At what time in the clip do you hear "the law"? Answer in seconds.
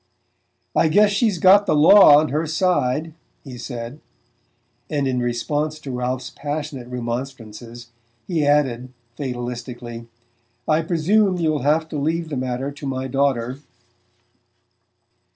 1.67-2.17